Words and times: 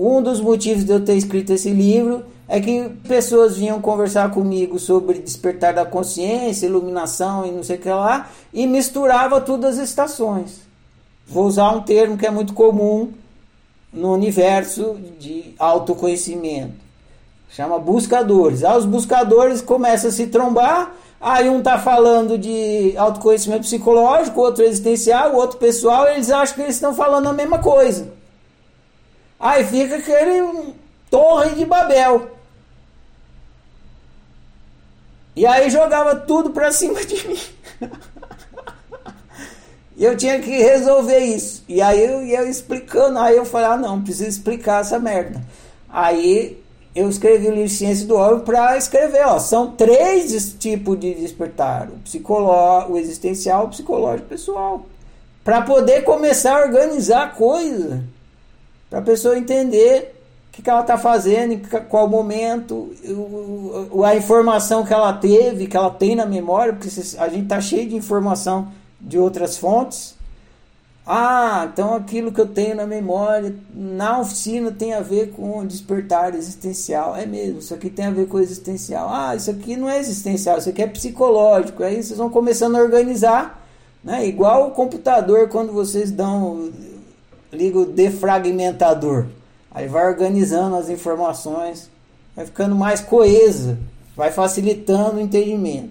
um 0.00 0.22
dos 0.22 0.40
motivos 0.40 0.82
de 0.82 0.92
eu 0.92 1.04
ter 1.04 1.14
escrito 1.14 1.52
esse 1.52 1.68
livro 1.68 2.24
é 2.48 2.58
que 2.58 2.88
pessoas 3.06 3.58
vinham 3.58 3.82
conversar 3.82 4.30
comigo 4.30 4.78
sobre 4.78 5.18
despertar 5.18 5.74
da 5.74 5.84
consciência, 5.84 6.64
iluminação 6.64 7.44
e 7.44 7.52
não 7.52 7.62
sei 7.62 7.76
o 7.76 7.80
que 7.80 7.90
lá, 7.90 8.30
e 8.52 8.66
misturava 8.66 9.42
todas 9.42 9.78
as 9.78 9.90
estações. 9.90 10.62
Vou 11.28 11.44
usar 11.44 11.70
um 11.72 11.82
termo 11.82 12.16
que 12.16 12.26
é 12.26 12.30
muito 12.30 12.54
comum 12.54 13.12
no 13.92 14.14
universo 14.14 14.96
de 15.18 15.54
autoconhecimento. 15.58 16.72
Chama 17.50 17.78
buscadores. 17.78 18.64
Aí 18.64 18.78
os 18.78 18.86
buscadores 18.86 19.60
começam 19.60 20.08
a 20.08 20.12
se 20.12 20.28
trombar, 20.28 20.94
aí 21.20 21.48
um 21.50 21.60
tá 21.60 21.78
falando 21.78 22.38
de 22.38 22.94
autoconhecimento 22.96 23.62
psicológico, 23.62 24.40
outro 24.40 24.64
existencial, 24.64 25.34
outro 25.34 25.58
pessoal, 25.58 26.08
eles 26.08 26.30
acham 26.30 26.54
que 26.54 26.62
eles 26.62 26.76
estão 26.76 26.94
falando 26.94 27.28
a 27.28 27.34
mesma 27.34 27.58
coisa. 27.58 28.19
Aí 29.40 29.64
fica 29.64 29.96
aquele 29.96 30.74
torre 31.10 31.54
de 31.54 31.64
Babel. 31.64 32.30
E 35.34 35.46
aí 35.46 35.70
jogava 35.70 36.14
tudo 36.14 36.50
pra 36.50 36.70
cima 36.72 37.02
de 37.02 37.26
mim. 37.26 37.40
e 39.96 40.04
eu 40.04 40.14
tinha 40.14 40.38
que 40.40 40.50
resolver 40.50 41.20
isso. 41.20 41.64
E 41.66 41.80
aí 41.80 42.04
eu 42.04 42.22
ia 42.22 42.42
explicando, 42.44 43.18
aí 43.18 43.36
eu 43.36 43.46
falei, 43.46 43.68
ah 43.68 43.76
não, 43.78 44.02
preciso 44.02 44.28
explicar 44.28 44.82
essa 44.82 44.98
merda. 44.98 45.42
Aí 45.88 46.62
eu 46.94 47.08
escrevi 47.08 47.48
o 47.48 47.54
livro 47.54 47.68
Ciência 47.68 48.06
do 48.06 48.16
Homem 48.16 48.40
para 48.40 48.76
escrever, 48.76 49.24
ó, 49.26 49.38
são 49.38 49.72
três 49.72 50.54
tipos 50.58 50.98
de 50.98 51.14
despertar, 51.14 51.88
o 51.88 51.98
psicológico, 51.98 52.92
o 52.92 52.98
existencial, 52.98 53.66
o 53.66 53.68
psicológico, 53.68 54.28
pessoal, 54.28 54.84
para 55.44 55.62
poder 55.62 56.02
começar 56.02 56.56
a 56.56 56.66
organizar 56.66 57.22
a 57.22 57.28
coisa, 57.28 58.02
para 58.90 58.98
a 58.98 59.02
pessoa 59.02 59.38
entender 59.38 60.16
o 60.48 60.52
que, 60.52 60.62
que 60.62 60.68
ela 60.68 60.80
está 60.80 60.98
fazendo, 60.98 61.56
qual 61.88 62.08
momento, 62.08 62.92
o, 63.08 64.02
a 64.04 64.16
informação 64.16 64.84
que 64.84 64.92
ela 64.92 65.12
teve, 65.12 65.68
que 65.68 65.76
ela 65.76 65.90
tem 65.90 66.16
na 66.16 66.26
memória, 66.26 66.72
porque 66.72 66.88
a 67.18 67.28
gente 67.28 67.44
está 67.44 67.60
cheio 67.60 67.88
de 67.88 67.94
informação 67.94 68.68
de 69.00 69.16
outras 69.16 69.56
fontes. 69.56 70.18
Ah, 71.06 71.68
então 71.72 71.94
aquilo 71.94 72.30
que 72.30 72.40
eu 72.40 72.46
tenho 72.46 72.76
na 72.76 72.86
memória, 72.86 73.54
na 73.74 74.20
oficina 74.20 74.70
tem 74.70 74.92
a 74.92 75.00
ver 75.00 75.30
com 75.32 75.64
despertar 75.64 76.34
existencial. 76.34 77.16
É 77.16 77.24
mesmo, 77.24 77.60
isso 77.60 77.72
aqui 77.72 77.88
tem 77.88 78.06
a 78.06 78.10
ver 78.10 78.26
com 78.26 78.38
existencial. 78.38 79.08
Ah, 79.10 79.34
isso 79.34 79.50
aqui 79.50 79.76
não 79.76 79.88
é 79.88 79.98
existencial, 79.98 80.58
isso 80.58 80.68
aqui 80.68 80.82
é 80.82 80.86
psicológico. 80.86 81.82
Aí 81.82 82.02
vocês 82.02 82.18
vão 82.18 82.28
começando 82.28 82.76
a 82.76 82.80
organizar, 82.80 83.66
né? 84.04 84.26
Igual 84.26 84.68
o 84.68 84.70
computador 84.72 85.48
quando 85.48 85.72
vocês 85.72 86.10
dão 86.10 86.70
liga 87.52 87.78
o 87.78 87.86
defragmentador. 87.86 89.26
Aí 89.70 89.86
vai 89.86 90.06
organizando 90.06 90.76
as 90.76 90.88
informações, 90.88 91.90
vai 92.34 92.44
ficando 92.46 92.74
mais 92.74 93.00
coesa, 93.00 93.78
vai 94.16 94.32
facilitando 94.32 95.18
o 95.18 95.20
entendimento. 95.20 95.90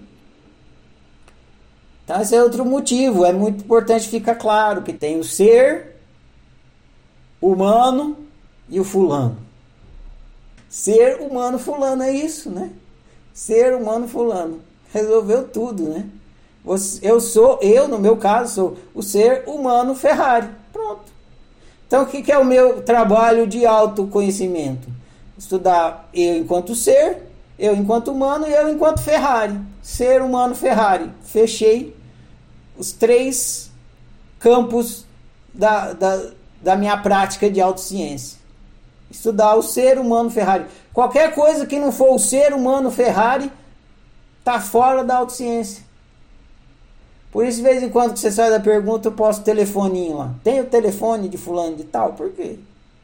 Então 2.04 2.20
esse 2.20 2.34
é 2.34 2.42
outro 2.42 2.64
motivo, 2.64 3.24
é 3.24 3.32
muito 3.32 3.64
importante 3.64 4.08
ficar 4.08 4.34
claro 4.34 4.82
que 4.82 4.92
tem 4.92 5.18
o 5.18 5.24
ser 5.24 5.96
humano 7.40 8.16
e 8.68 8.80
o 8.80 8.84
fulano. 8.84 9.38
Ser 10.68 11.20
humano 11.20 11.58
fulano 11.58 12.02
é 12.02 12.12
isso, 12.12 12.50
né? 12.50 12.70
Ser 13.32 13.74
humano 13.74 14.06
fulano. 14.06 14.60
Resolveu 14.92 15.48
tudo, 15.48 15.84
né? 15.84 16.06
Eu 17.02 17.20
sou, 17.20 17.58
eu 17.62 17.88
no 17.88 17.98
meu 17.98 18.16
caso, 18.16 18.54
sou 18.54 18.76
o 18.94 19.02
ser 19.02 19.44
humano 19.46 19.94
Ferrari. 19.94 20.59
Então, 21.90 22.04
o 22.04 22.06
que 22.06 22.30
é 22.30 22.38
o 22.38 22.44
meu 22.44 22.82
trabalho 22.82 23.48
de 23.48 23.66
autoconhecimento? 23.66 24.86
Estudar 25.36 26.08
eu 26.14 26.36
enquanto 26.36 26.72
ser, 26.72 27.24
eu 27.58 27.74
enquanto 27.74 28.12
humano 28.12 28.46
e 28.46 28.52
eu 28.52 28.72
enquanto 28.72 29.00
Ferrari. 29.00 29.60
Ser 29.82 30.22
humano 30.22 30.54
Ferrari. 30.54 31.10
Fechei 31.24 31.96
os 32.78 32.92
três 32.92 33.72
campos 34.38 35.04
da, 35.52 35.92
da, 35.92 36.26
da 36.62 36.76
minha 36.76 36.96
prática 36.96 37.50
de 37.50 37.60
autociência. 37.60 38.38
Estudar 39.10 39.56
o 39.56 39.62
ser 39.62 39.98
humano 39.98 40.30
Ferrari. 40.30 40.66
Qualquer 40.92 41.34
coisa 41.34 41.66
que 41.66 41.80
não 41.80 41.90
for 41.90 42.14
o 42.14 42.20
ser 42.20 42.52
humano 42.52 42.92
Ferrari 42.92 43.50
está 44.38 44.60
fora 44.60 45.02
da 45.02 45.16
autociência. 45.16 45.82
Por 47.32 47.46
isso, 47.46 47.58
de 47.58 47.62
vez 47.62 47.82
em 47.82 47.88
quando 47.88 48.12
que 48.14 48.18
você 48.18 48.30
sai 48.30 48.50
da 48.50 48.58
pergunta, 48.58 49.08
eu 49.08 49.12
posto 49.12 49.44
telefoninho 49.44 50.16
lá. 50.16 50.34
Tem 50.42 50.60
o 50.60 50.66
telefone 50.66 51.28
de 51.28 51.38
fulano 51.38 51.76
de 51.76 51.84
tal? 51.84 52.14
Por 52.14 52.30
quê? 52.30 52.58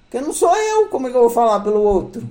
Porque 0.05 0.25
não 0.25 0.33
sou 0.33 0.55
eu, 0.55 0.89
como 0.89 1.07
é 1.07 1.11
que 1.11 1.17
eu 1.17 1.23
vou 1.23 1.31
falar 1.31 1.61
pelo 1.61 1.81
outro? 1.81 2.23